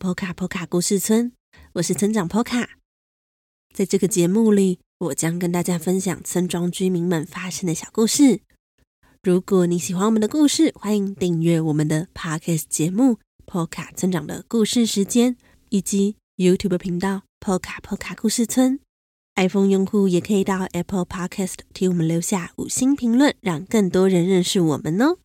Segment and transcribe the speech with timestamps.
[0.00, 1.32] 大家好，欢迎来到波卡波卡故事村，
[1.74, 2.78] 我是村长波卡。
[3.74, 8.40] 在这个节目里，我将跟大家分享村庄居民们发生的小故事。
[9.22, 13.14] 如果你喜欢我们的故事，欢迎订阅我们的 Podcast 节目
[13.44, 15.34] 《波卡村长的故事时间》，
[15.70, 18.78] 以及 YouTube 频道《波卡波卡故事村》。
[19.34, 25.18] iPhone 用户也可以到 Apple Podcast 替我们留下五星评论，让更多人认识我们哦。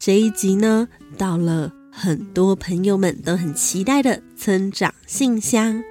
[0.00, 5.84] 这一集呢，到了很多朋友们都很期待的村长信箱。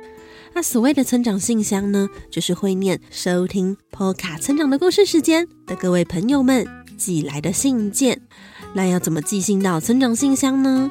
[0.56, 6.68] 那所谓的村长信箱呢，就是会念收听波卡村长的故事时间的各位朋友们
[6.98, 8.20] 寄来的信件。
[8.74, 10.90] 那要怎么寄信到村长信箱呢？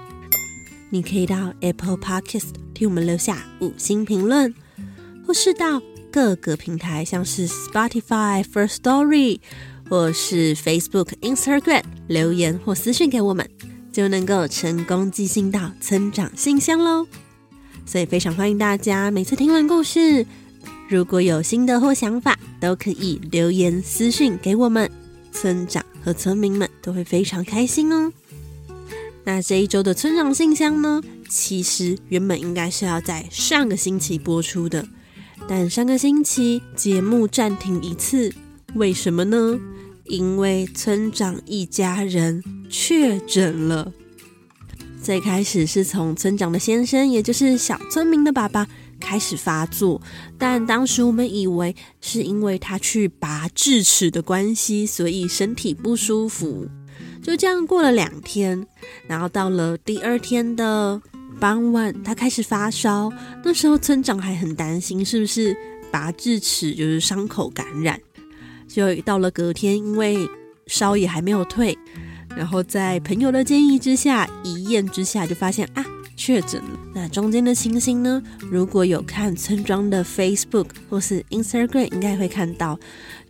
[0.90, 4.54] 你可以到 Apple Podcast 替我们留下五星评论，
[5.26, 9.40] 或是到各个平台，像是 Spotify、First Story。
[9.88, 13.48] 或是 Facebook、Instagram 留言或私讯给我们，
[13.92, 17.06] 就能够成功寄信到村长信箱喽。
[17.86, 20.26] 所以非常欢迎大家，每次听完故事，
[20.88, 24.90] 如果有心得或想法，都可以留言私讯给我们，
[25.32, 28.12] 村长和村民们都会非常开心哦。
[29.24, 34.86] 那这一周的村长信箱呢，其实原本应该是要在上个星期播出的，
[35.48, 38.30] 但上个星期节目暂停一次，
[38.74, 39.58] 为什么呢？
[40.08, 43.92] 因为村长一家人确诊了，
[45.02, 48.66] 最开始是从村长的先生，也就是小村民的爸爸
[48.98, 50.00] 开始发作，
[50.38, 56.66] 但当时我们以为是因为他去拔智齿的关系，所以身体不舒服。
[57.22, 58.66] 就这样过了两天，
[59.06, 61.00] 然后到了第二天的
[61.38, 63.12] 傍晚，他开始发烧。
[63.44, 65.54] 那时候村长还很担心，是不是
[65.90, 68.00] 拔智齿就是伤口感染。
[68.68, 70.18] 就到了隔天，因为
[70.66, 71.76] 烧也还没有退，
[72.36, 75.84] 然后在朋友的建议之下，一验之下就发现啊，
[76.14, 76.78] 确诊了。
[76.94, 78.22] 那中间的情形呢？
[78.50, 82.78] 如果有看村庄的 Facebook 或是 Instagram，应该会看到，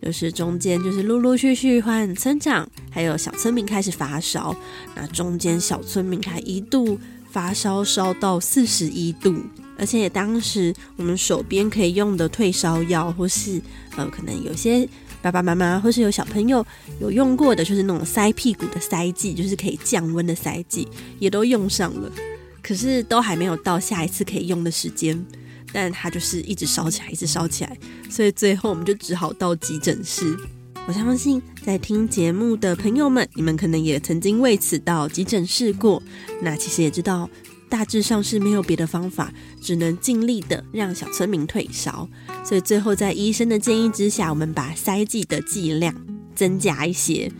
[0.02, 4.54] 就是中间就是陆陆续续换村长，还有小村民开始发烧。
[4.96, 6.98] 那中间小村民还一度
[7.30, 9.36] 发烧烧到四十一度，
[9.78, 13.60] 而且当时我们手边可以用的退烧药，或是
[13.96, 14.88] 呃，可能有些。
[15.20, 16.64] 爸爸妈妈或是有小朋友
[17.00, 20.86] 有用过的，就是那种塞屁股的塞剂，就是可以降温的塞剂，
[21.18, 22.10] 也都用上了。
[22.62, 25.24] 可是都还没有到下一次可以用的时间，
[25.72, 27.76] 但它就是一直烧起来，一直烧起来，
[28.10, 30.36] 所以最后我们就只好到急诊室。
[30.86, 36.02] 我相信在听节目的朋友们，你们可能也曾经为此到急诊室过，
[36.42, 37.28] 那其实也知道。
[37.68, 42.08] 大致上是没有别的方法，只能尽力的让小村民退烧。
[42.44, 45.94] 所以最后在医生的建议之下，我们把塞剂的剂量
[46.34, 47.30] 增加一些。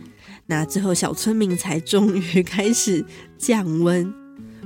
[0.45, 3.03] 那最后小村民才终于 开始
[3.37, 4.13] 降温。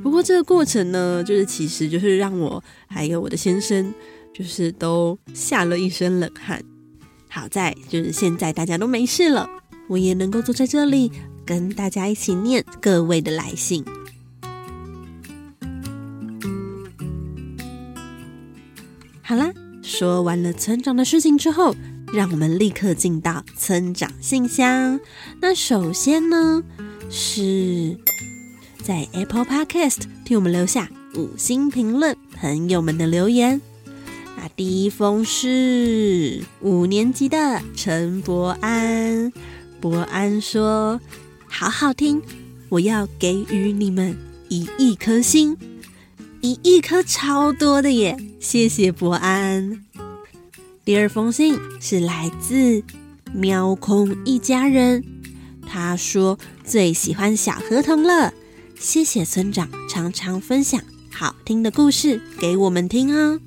[0.02, 3.94] 不过这个过程呢，就是其实就是让我还有我的先生，
[4.34, 6.62] 就是都吓了一身冷汗。
[7.30, 9.48] 好在就是现在大家都没事了，
[9.88, 11.12] 我也能够坐在这里
[11.46, 13.84] 跟大家一起念各位的来信。
[19.34, 19.52] 好啦，
[19.82, 21.76] 说完了村长的事情之后，
[22.14, 25.00] 让我们立刻进到村长信箱。
[25.42, 26.62] 那首先呢，
[27.10, 27.98] 是
[28.84, 33.60] 在 Apple Podcast 替我们留下五星评论朋友们的留言。
[34.38, 39.34] 那第一封是五年级的陈博安，
[39.82, 41.02] 博安说
[41.50, 42.22] ：“好好听，
[42.70, 44.16] 我要给予你们
[44.50, 45.58] 一亿颗星。”
[46.44, 48.18] 一亿颗超多的耶！
[48.42, 49.82] 谢谢伯安。
[50.84, 52.84] 第二封信是来自
[53.32, 55.02] 喵空一家人，
[55.66, 58.34] 他说最喜欢小河童了。
[58.78, 63.40] 谢谢村长常常分享好听的故事给我们听哦。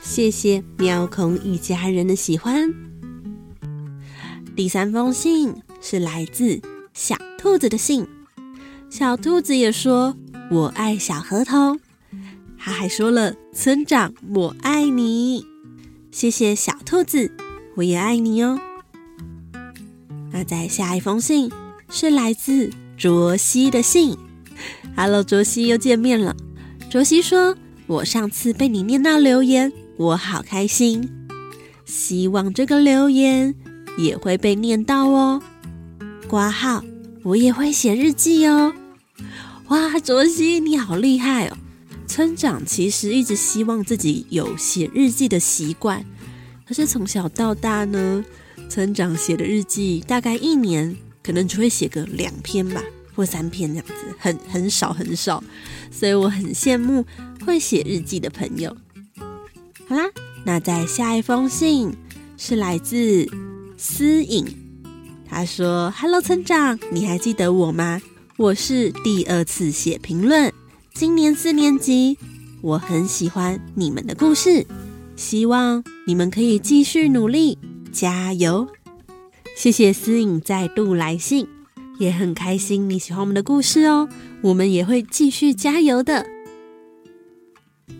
[0.00, 2.72] 谢谢喵空一家人的喜欢。
[4.56, 6.58] 第三封信是来自
[6.94, 8.06] 小兔子的信，
[8.88, 10.16] 小兔子也说
[10.50, 11.78] 我爱小河童。
[12.64, 15.44] 他还说了：“村长，我爱你。”
[16.10, 17.30] 谢谢小兔子，
[17.74, 18.58] 我也爱你哦。
[20.32, 21.52] 那在下一封信
[21.90, 24.16] 是来自卓西的信。
[24.96, 26.34] Hello，卓西又见面了。
[26.88, 27.54] 卓西说
[27.86, 31.10] ：“我上次被你念到留言，我好开心。
[31.84, 33.54] 希望这个留言
[33.98, 35.42] 也会被念到哦。”
[36.26, 36.82] 括号，
[37.24, 38.72] 我也会写日记哦。
[39.68, 41.58] 哇，卓西你好厉害哦！
[42.14, 46.06] 村长其实一直希望自己有写日记的习惯，
[46.64, 48.24] 可是从小到大呢，
[48.70, 52.80] 村长写的日记大概一年可能只会写个两篇吧，
[53.16, 55.42] 或三篇这样子，很很少很少。
[55.90, 57.04] 所以我很羡慕
[57.44, 58.76] 会写日记的朋友。
[59.88, 60.04] 好啦，
[60.44, 61.92] 那在下一封信
[62.36, 63.28] 是来自
[63.76, 64.46] 思颖，
[65.28, 68.00] 他说：“Hello，村长，你还记得我吗？
[68.36, 70.54] 我是第二次写评论，
[70.96, 72.16] 今年四年级，
[72.62, 74.64] 我很喜欢你们的故事，
[75.16, 77.58] 希望你们可以继续努力，
[77.90, 78.68] 加油。”
[79.58, 81.48] 谢谢思颖再度来信，
[81.98, 84.08] 也很开心你喜欢我们的故事哦，
[84.40, 86.24] 我们也会继续加油的。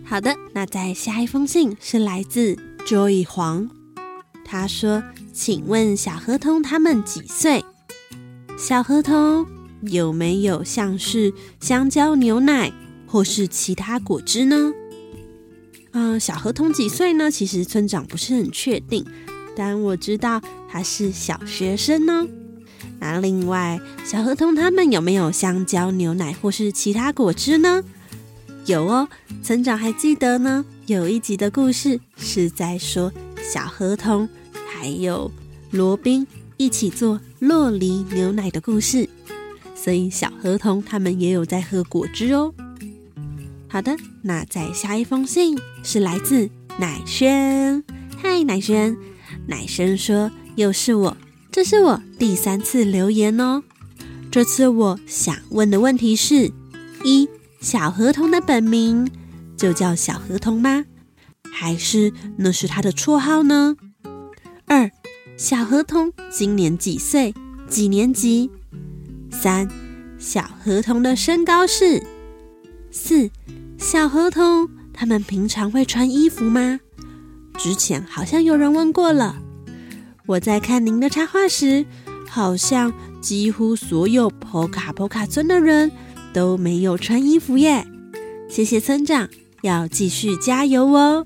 [0.05, 2.57] 好的，那在下一封信是来自
[2.87, 3.69] Joy 黄，
[4.45, 5.03] 他说
[5.33, 7.65] ：“请问小河童他们几岁？
[8.57, 9.45] 小河童
[9.81, 12.71] 有没有像是香蕉牛奶
[13.07, 14.71] 或是其他果汁呢？”
[15.91, 17.31] 嗯、小河童几岁呢？
[17.31, 19.05] 其实村长不是很确定。
[19.55, 22.27] 但我知道他是小学生呢。
[22.99, 27.81] 那另外，小河童他们有没有香蕉牛奶或是其他果汁呢？
[28.65, 29.07] 有哦，
[29.41, 30.65] 村长还记得呢。
[30.87, 33.11] 有一集的故事是在说
[33.41, 34.27] 小河童
[34.67, 35.31] 还有
[35.71, 39.07] 罗宾一起做洛梨牛奶的故事，
[39.73, 42.53] 所以小河童他们也有在喝果汁哦。
[43.75, 46.49] 好的，那再下一封信是来自
[46.79, 47.83] 乃轩。
[48.15, 48.95] 嗨，乃轩。
[49.47, 51.17] 乃轩说：“又是我，
[51.51, 53.61] 这是我第三次留言哦。
[54.31, 56.53] 这次我想问的问题是：
[57.03, 57.27] 一，
[57.59, 59.11] 小河童的本名
[59.57, 60.85] 就叫小河童吗？
[61.51, 63.75] 还是那是他的绰号呢？
[64.67, 64.89] 二，
[65.35, 67.33] 小河童今年几岁？
[67.67, 68.49] 几年级？
[69.29, 69.67] 三，
[70.17, 72.01] 小河童的身高是？
[72.89, 73.29] 四，
[73.77, 76.79] 小河童他们平常会穿衣服吗？”
[77.57, 79.37] 之前好像有人问过了，
[80.25, 81.85] 我在看您的插画时，
[82.27, 82.91] 好像
[83.21, 85.91] 几乎所有波卡波卡村的人
[86.33, 87.85] 都没有穿衣服耶。
[88.49, 89.29] 谢谢村长，
[89.61, 91.25] 要继续加油哦。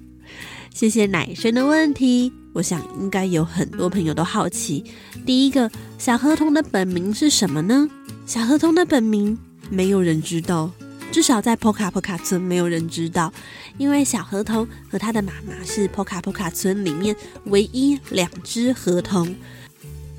[0.72, 4.84] 谢谢奶生的问题，我想应该有很多朋友都好奇，
[5.26, 7.90] 第一个小河童的本名是什么呢？
[8.26, 9.38] 小河童的本名
[9.72, 10.72] 没有人知道。
[11.12, 13.34] 至少在波卡波卡村没有人知道，
[13.78, 17.16] 因为小河童和他的妈妈是波卡波卡村里面
[17.46, 19.36] 唯一两只河童，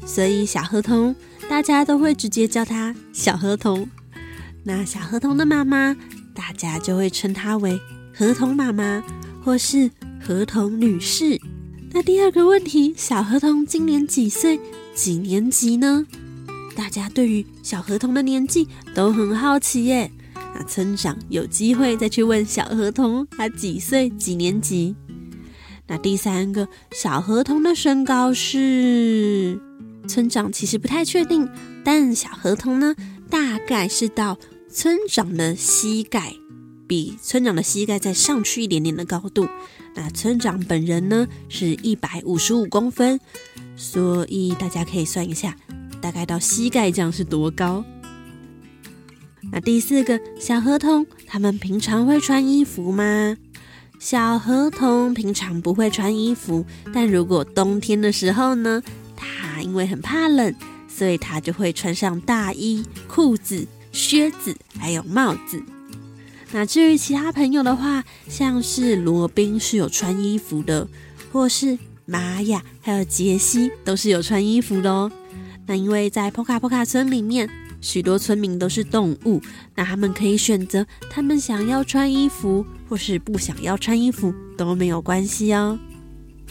[0.05, 1.15] 所以小河童
[1.49, 3.89] 大家都会直接叫他小河童。
[4.65, 5.97] 那小河童的妈妈，
[6.35, 7.81] 大家就会称她为
[8.15, 9.03] 河童妈妈
[9.43, 9.91] 或是
[10.21, 11.41] 河童女士。
[11.93, 14.61] 那第二个问题，小河童今年几岁？
[14.95, 16.05] 几年级呢？
[16.77, 20.11] 大家对于小河童的年纪都很好奇耶。
[20.55, 24.95] 那村长有机会再去问小河童，他几岁几年级？
[25.87, 29.61] 那第三个小河童的身高是？
[30.09, 31.49] 村长其实不太确定，
[31.85, 32.95] 但小河童呢，
[33.29, 34.39] 大概是到
[34.69, 36.35] 村长的膝盖，
[36.89, 39.47] 比村长的膝盖再上去一点点的高度。
[39.95, 43.21] 那村长本人呢，是一百五十五公分，
[43.77, 45.57] 所以大家可以算一下，
[46.01, 47.85] 大概到膝盖这样是多高？
[49.53, 53.37] 那第四个小河童，他们平常会穿衣服吗？
[53.99, 56.65] 小河童平常不会穿衣服，
[56.95, 58.83] 但如果冬天的时候呢，
[59.17, 60.55] 他因为很怕冷，
[60.89, 65.63] 所以他就会穿上大衣、裤子、靴子，还有帽子。
[66.53, 70.87] 那至于其他朋友的话，像是罗宾是有穿衣服的，
[71.33, 71.77] 或是
[72.07, 75.11] 玛雅还有杰西都是有穿衣服的哦。
[75.67, 77.51] 那因为在波卡波卡村里面。
[77.81, 79.41] 许多村民都是动物，
[79.75, 85.79] 那他们可以选择他们想要穿衣服，或是不想要穿衣服都没有关系哦。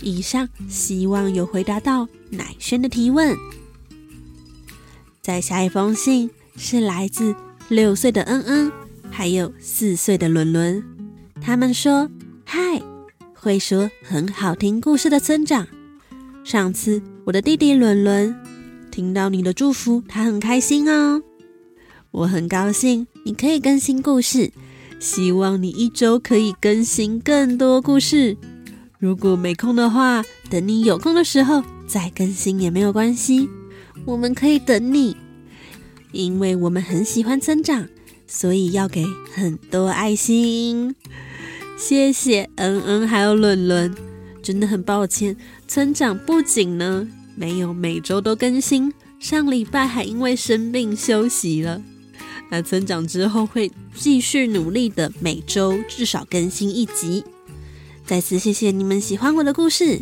[0.02, 3.36] 以上希望有回答到乃轩的提问。
[5.22, 7.36] 再下一封信是来自
[7.68, 8.72] 六岁的恩恩，
[9.12, 10.84] 还有四岁的伦伦。
[11.42, 12.10] 他们说
[12.46, 12.82] ：“嗨，
[13.34, 15.68] 会说很好听故事的村长。
[16.44, 18.36] 上次我的弟弟伦伦。”
[19.00, 21.22] 听到你的祝福，他很开心哦。
[22.12, 24.52] 我很高兴你可以更新故事，
[25.00, 28.36] 希望你一周可以更新更多故事。
[29.00, 33.48] 如果没空的话，等你有空的时候再更新也没有关系。
[34.04, 35.16] 我们可以等你，
[36.12, 37.88] 因为我们很喜欢村长，
[38.28, 40.94] 所以要给很多爱心。
[41.78, 43.96] 谢谢恩恩还有伦伦，
[44.44, 45.38] 真的很抱歉，
[45.70, 47.08] 村长不仅呢。
[47.40, 51.82] 没有每周都更新，上礼拜还因为生病休息了。
[52.50, 57.24] 那村长之后会继续努力的，每周至少更新一集。
[58.06, 60.02] 再次谢谢你们喜欢我的故事。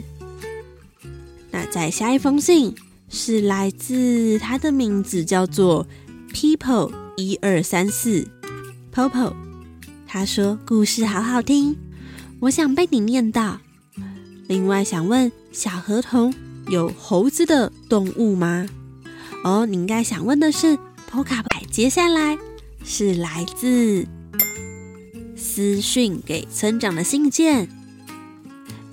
[1.52, 2.74] 那再下一封信
[3.08, 5.86] 是来自他的名字叫做
[6.34, 8.28] People 一二三四
[8.92, 9.36] Popo。
[10.08, 11.76] 他说故事好好听，
[12.40, 13.60] 我想被你念到。
[14.48, 16.34] 另外想问小河童，
[16.70, 18.68] 有猴子的动物吗？
[19.44, 20.78] 哦，你应该想问的是
[21.10, 21.44] Poca。
[21.72, 22.38] 接下来
[22.84, 24.08] 是来自
[25.36, 27.70] 私讯给村长的信件。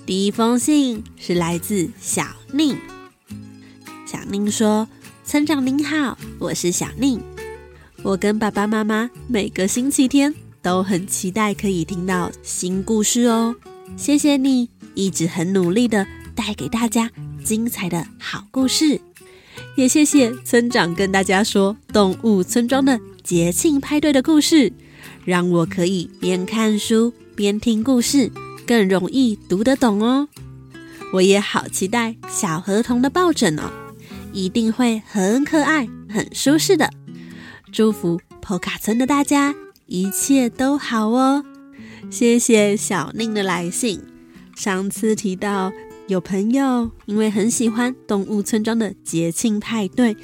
[0.05, 2.77] 第一封信是来自小宁。
[4.05, 4.87] 小宁说
[5.25, 7.19] ：“村长您好，我是小宁。
[8.03, 13.55] 我跟爸爸妈妈每个星期天都很期待可以听到新故事哦。
[13.97, 16.05] 谢谢你一直很努力的
[16.35, 17.09] 带给大家
[17.45, 18.99] 精彩的好故事，
[19.77, 24.73] 也谢谢村长跟大家说动物村庄的节庆派对的故事，
[25.23, 28.31] 让我可以边看书边听故事。”
[28.67, 30.27] 更容易读得懂哦！
[31.13, 33.71] 我也好期待小河童的抱枕哦，
[34.33, 36.89] 一定会很可爱、很舒适的。
[37.71, 39.53] 祝福波卡村的大家
[39.85, 41.45] 一切都好哦！
[42.09, 44.01] 谢谢小宁的来信。
[44.55, 45.71] 上次提到
[46.07, 50.15] 有朋友因为很喜欢动物村庄的节庆派对，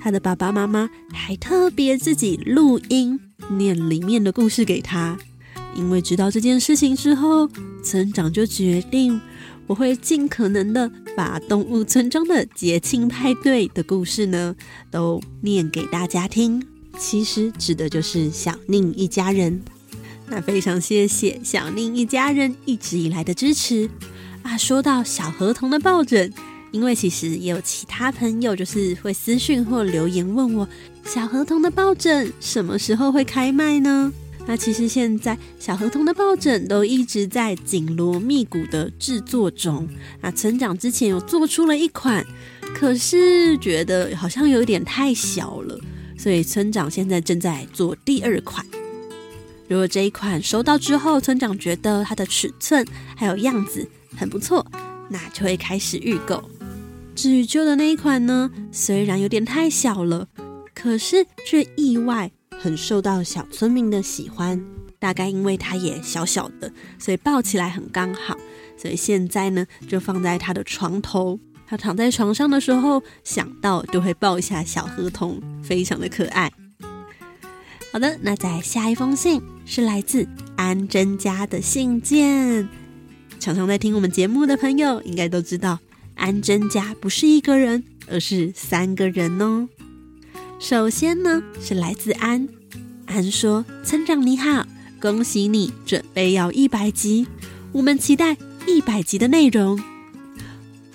[0.00, 5.18] 他的爸爸妈妈还特别自己录音念里面的故事给他。
[5.74, 7.46] 因为知道这件事情之后，
[7.84, 9.20] 村长就决定，
[9.66, 14.56] 我会尽可能的把动物村庄的节庆派对的故事呢，
[14.90, 16.66] 都念给大家听。
[16.98, 19.62] 其实指的就是小宁一家人。
[20.26, 23.90] 那非常谢谢小宁一家人一直以来的支持
[24.42, 24.56] 啊！
[24.56, 26.32] 说到小河童的抱枕，
[26.70, 30.68] 因为其实也有其他朋友就是会私讯或留言问我，
[31.04, 34.12] 小河童的抱枕什么时候会开卖呢？
[34.44, 39.88] 那其实现在小河童的抱枕都一直在紧锣密鼓的制作中。
[40.20, 42.26] 那村长之前有做出了一款，
[42.74, 45.78] 可是觉得好像有点太小了，
[46.18, 48.66] 所以村长现在正在做第二款。
[49.68, 52.84] 如果这一款收到之后，村长觉得它的尺寸
[53.14, 54.66] 还有样子很不错，
[55.08, 56.42] 那就会开始预购。
[57.14, 60.28] 至于旧的那一款呢，虽然有点太小了，
[60.74, 62.30] 可是却意外。
[62.60, 64.64] 很受到小村民的喜欢，
[65.00, 68.36] 大概因为它也小小的，所以抱起来很刚好。
[68.78, 71.40] 所以现在呢，就放在他的床头。
[71.66, 76.52] 他躺在床上的时候，想到就会抱一下小河童，非常的可爱。
[77.92, 82.68] 好的，那在下一封信是来自安珍家的信件。
[83.42, 85.80] 常常在听我们节目的朋友应该都知道，
[86.14, 89.68] 安珍家不是一个人，而是三个人哦。
[90.60, 92.48] 首先呢，是来自安。
[93.06, 94.64] 安说：“村长你好，
[95.00, 97.26] 恭喜你准备要一百集，
[97.72, 99.82] 我们期待一百集的内容。”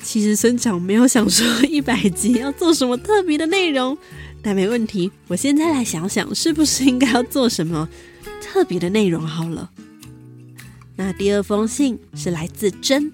[0.02, 3.98] 其实村长没有想说一百集要做什么特别的内容，
[4.42, 7.90] 但没问题，我现在来想想，是不是应该要做什么
[8.40, 9.70] 特别的内容好了。
[10.98, 13.14] 那第二封信是来自珍，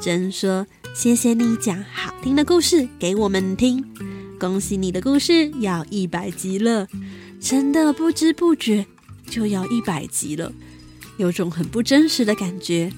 [0.00, 0.66] 珍说
[0.96, 3.84] ：“谢谢你讲好听的故事给我们听。”
[4.40, 6.88] 恭喜你的故事要一百集了，
[7.38, 8.86] 真的不知不觉
[9.28, 10.50] 就要一百集了，
[11.18, 12.90] 有种很不真实的感觉。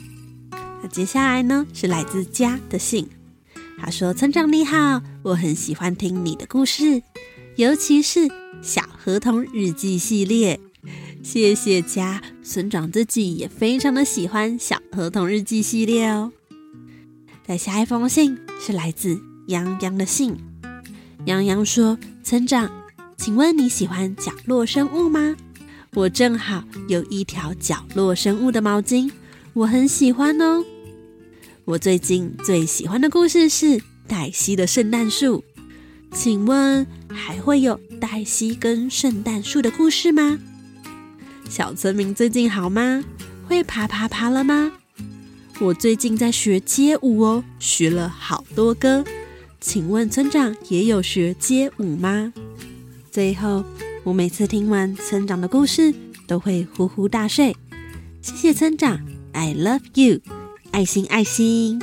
[0.81, 3.09] 那接下来呢，是来自家的信，
[3.79, 7.03] 他说：“村长你好，我很喜欢听你的故事，
[7.57, 8.29] 尤其是
[8.63, 10.61] 小河童日记系列。
[11.23, 16.33] 谢谢家，村长自己也非常的喜欢小河童日记系列哦。”
[17.47, 20.37] 再下一封信是来自洋洋的信。
[21.27, 22.71] 洋洋说：“村长，
[23.17, 25.37] 请问你喜欢角落生物吗？
[25.95, 29.11] 我正好有一条角落生物的毛巾，
[29.53, 30.65] 我很喜欢哦。
[31.65, 35.45] 我最近最喜欢的故事是黛西的圣诞树，
[36.13, 40.39] 请问还会有黛西跟圣诞树的故事吗？
[41.51, 43.03] 小村民最近好吗？
[43.49, 44.71] 会爬爬爬了吗？
[45.59, 49.05] 我最近在学街舞哦，学了好多歌。”
[49.61, 52.33] 请问村长也有学街舞吗？
[53.11, 53.65] 最后，
[54.05, 55.93] 我每次听完村长的故事
[56.29, 57.57] 都会呼呼大睡。
[58.23, 59.01] 谢谢村长
[59.33, 60.21] ，I love you，
[60.71, 61.83] 爱心爱心，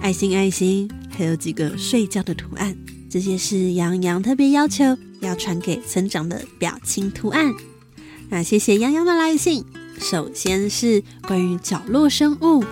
[0.00, 2.76] 爱心爱心，还有几个睡觉的图案，
[3.08, 7.54] 这些是洋洋特别要求要传给村长的表情图案。
[8.32, 9.62] 那谢谢洋洋的来信，
[9.98, 12.64] 首先是关于角落生物。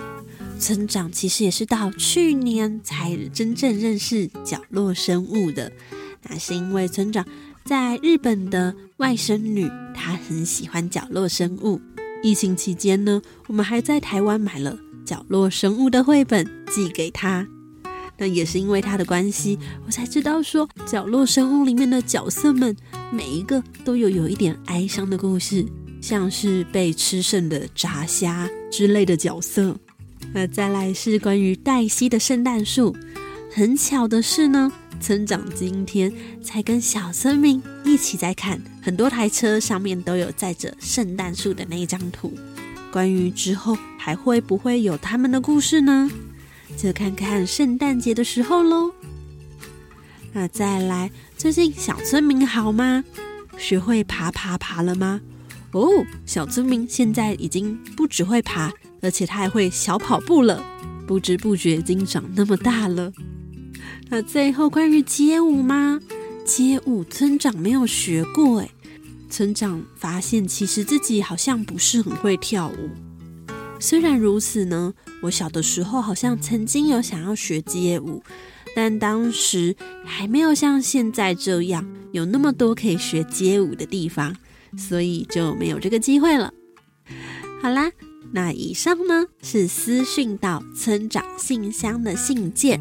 [0.57, 5.71] 村长其实也是到去年才真正认识角落生物的，
[6.23, 7.23] 那是因为村长
[7.63, 11.79] 在日本的外甥女，她很喜欢角落生物。
[12.23, 14.75] 疫情期间呢，我们还在台湾买了
[15.05, 17.47] 角落生物的绘本寄给她。
[18.21, 22.77] 那也是因为他的关系，我才知道说角落生物里面的角色们
[23.11, 25.65] 每一个都有有一点哀伤的故事，
[25.99, 29.75] 像是被吃剩的炸虾之类的角色。
[30.31, 32.95] 那再来是关于黛西的圣诞树，
[33.51, 36.13] 很巧的是呢，村长今天
[36.43, 42.31] 才跟小村民一起在看，很多台车上面都有载着圣诞树的那一张图。
[42.91, 46.07] 关于之后还会不会有他们的故事呢？
[46.77, 48.91] 就看看圣诞节的时候喽。
[50.33, 53.03] 那再来，最近小村民好吗？
[53.57, 55.21] 学会爬爬爬了吗？
[55.73, 55.87] 哦，
[56.25, 60.63] 小村民现在已经不只会爬，而且他还会小跑步了。
[61.07, 63.11] 不知不觉已经长那么大了。
[64.09, 65.99] 那最后关于街舞吗？
[66.45, 68.71] 街舞村长没有学过诶。
[69.29, 72.89] 村长发现其实自己好像不是很会跳舞。
[73.81, 78.21] 虽然如此呢，我小的时候好像曾经有想要学街舞，
[78.75, 84.37] 但当时还没有像现在这样有那么多可以学街舞的地方，
[84.77, 86.53] 所以就没有这个机会了。
[87.61, 87.91] 好啦，
[88.31, 92.79] 那以上呢是私讯到村长信箱的信件，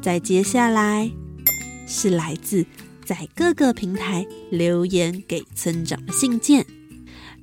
[0.00, 1.10] 再接下来
[1.86, 2.64] 是来自。
[3.10, 6.64] 在各个平台留言给村长的信件。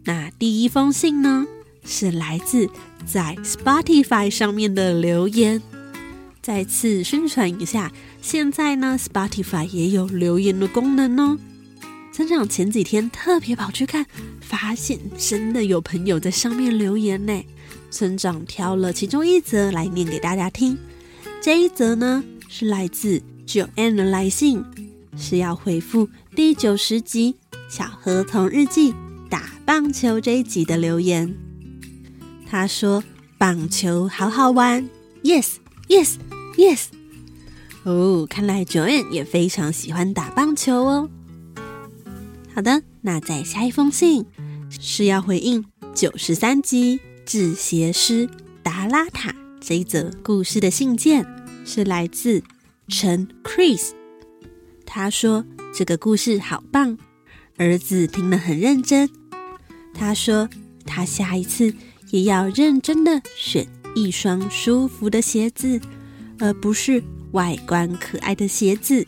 [0.06, 1.46] 那第一封信呢，
[1.84, 2.70] 是来自
[3.06, 5.62] 在 Spotify 上面的留言。
[6.42, 11.38] 再次宣传一下，现在呢，Spotify 也有留言的功能哦。
[12.14, 14.06] 村长前几天特别跑去看，
[14.40, 17.44] 发现真的有朋友在上面留言呢。
[17.92, 20.78] 村长挑了其中一则来念给大家听。
[21.42, 24.64] 这一则呢，是来自 Joanne 的来信。
[25.18, 27.36] 是要回复第九十集
[27.68, 28.94] 《小河童日记》
[29.30, 31.36] 打棒球这一集的留言。
[32.50, 33.04] 他说
[33.38, 34.88] ：“棒球好好玩
[35.24, 36.86] ，Yes，Yes，Yes。”
[37.84, 41.10] 哦，看来 Joanne 也非常喜欢打棒球哦。
[42.54, 44.26] 好的，那再下一封信
[44.80, 48.30] 是要回应九十三集《制鞋师
[48.62, 51.26] 达拉塔》这一则故事的信件，
[51.66, 52.44] 是来自
[52.88, 53.97] 陈 Chris。
[54.98, 56.98] 他说：“这个故事好棒，
[57.58, 59.08] 儿子听得很认真。
[59.94, 60.50] 他说
[60.88, 61.72] 他下一次
[62.10, 65.80] 也要认真的选一双舒服的鞋子，
[66.40, 69.06] 而不是外观可爱的鞋子。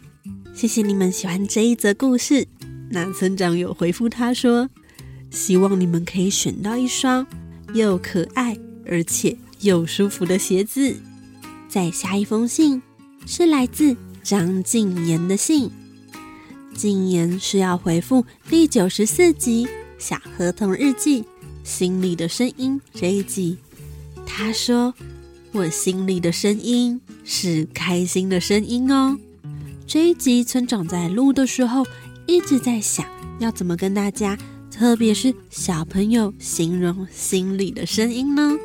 [0.53, 2.47] 谢谢你们喜欢这一则故事。
[2.91, 4.69] 那村长有回复他说，
[5.31, 7.25] 希望你们可以选到一双
[7.73, 10.95] 又可爱而且又舒服的鞋子。
[11.67, 12.79] 再下一封信
[13.25, 15.71] 是来自。”张静妍的信，
[16.79, 19.65] 静言是要回复第九十四集
[19.97, 21.21] 《小河童日记》
[21.61, 23.57] 心里的声音这一集。
[24.25, 24.93] 他说
[25.51, 29.17] ：“我心里的声音是开心的声音哦。”
[29.85, 31.85] 这一集村长在录的时候
[32.25, 33.05] 一直在想
[33.39, 34.37] 要怎么跟大家，
[34.71, 38.57] 特别是小朋友形容心里的声音呢？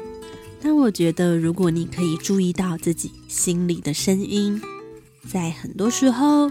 [0.63, 4.63] 但我觉得，如果你可以注意到自己心里的声音。
[5.29, 6.49] 在很多时候，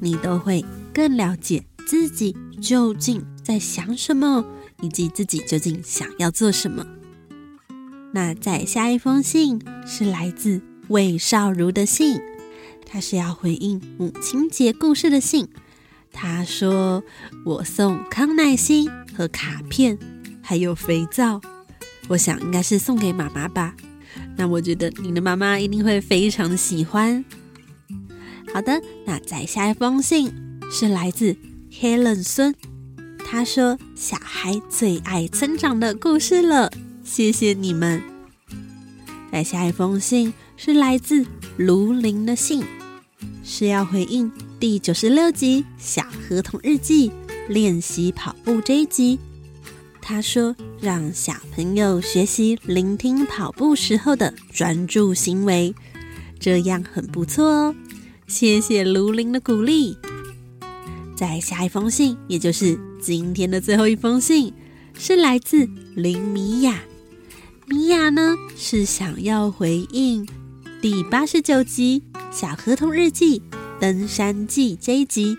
[0.00, 4.44] 你都会更了解自己究竟在想什么，
[4.80, 6.86] 以及自己究竟想要做什么。
[8.12, 12.20] 那再下一封信是来自魏少如的信，
[12.86, 15.48] 他是要回应母亲节故事的信。
[16.12, 17.02] 他说
[17.44, 19.98] ：“我送康乃馨和卡片，
[20.40, 21.40] 还有肥皂，
[22.06, 23.74] 我想应该是送给妈妈吧。
[24.36, 27.24] 那我觉得你的妈妈一定会非常喜欢。”
[28.54, 30.32] 好的，那再下一封信
[30.70, 31.36] 是来自
[31.70, 32.54] Helen 孙，
[33.24, 36.70] 他说：“小孩最爱村长的故事了，
[37.04, 38.02] 谢谢你们。”
[39.30, 41.24] 再下一封信是来自
[41.56, 42.64] 卢林的信，
[43.42, 47.10] 是要回应第九十六集《小河童日记》
[47.48, 49.18] 练习跑步这一集。
[50.00, 55.74] 他说：“让小朋友学习聆听跑步时候的专注行为，
[56.38, 57.74] 这样很不错哦。”
[58.28, 59.96] 谢谢卢林的鼓励。
[61.14, 64.52] 在下一封信，也就是今天的最后一封信，
[64.98, 66.82] 是来自林米雅。
[67.66, 70.28] 米雅呢，是想要回应
[70.82, 73.40] 第八十九集《小河童日记》
[73.80, 75.36] 登山记这一集。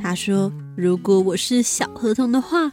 [0.00, 2.72] 他说：“如果我是小河童的话，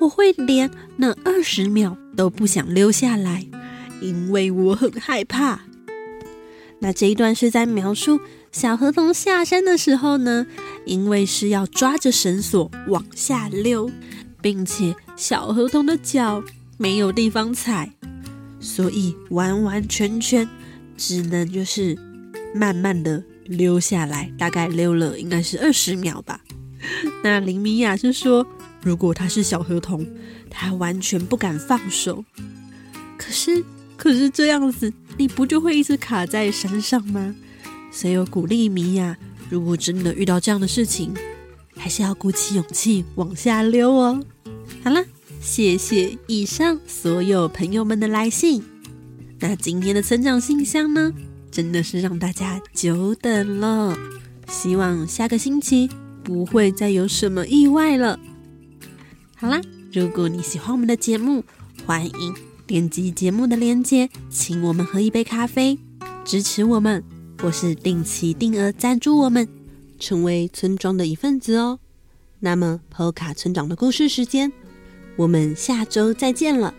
[0.00, 3.46] 我会连那二十秒都不想留下来，
[4.00, 5.62] 因为我很害怕。”
[6.78, 8.20] 那这一段是在描述。
[8.58, 10.46] 小河童下山的时候呢，
[10.86, 13.90] 因为是要抓着绳索往下溜，
[14.40, 16.42] 并且小河童的脚
[16.78, 17.92] 没有地方踩，
[18.58, 20.48] 所以完完全全
[20.96, 21.98] 只能就是
[22.54, 26.40] 慢慢的溜下来，大概溜了应该是二十秒吧。
[27.22, 28.46] 那林米娅是说，
[28.82, 30.06] 如果他是小河童，
[30.48, 32.24] 他完全不敢放手。
[33.18, 33.62] 可是，
[33.98, 37.34] 可是这样子，你不就会一直卡在山上吗？
[37.96, 39.16] 所以我鼓励米娅，
[39.48, 41.14] 如果真的遇到这样的事情，
[41.78, 44.22] 还是要鼓起勇气往下溜哦。
[44.84, 45.02] 好了，
[45.40, 48.62] 谢谢以上所有朋友们的来信。
[49.40, 51.10] 那今天的村长信箱呢，
[51.50, 53.96] 真的是让大家久等了。
[54.46, 55.88] 希望下个星期
[56.22, 58.20] 不会再有什么意外了。
[59.36, 59.58] 好啦，
[59.90, 61.42] 如果你喜欢我们的节目，
[61.86, 62.34] 欢迎
[62.66, 65.78] 点击节目的链接，请我们喝一杯咖啡，
[66.26, 67.02] 支持我们，
[67.40, 69.48] 或是定期定额赞助我们，
[69.98, 71.78] 成为村庄的一份子哦。
[72.40, 74.52] 那么，波卡村长的故事时间。
[75.16, 76.74] 我们下周再见了。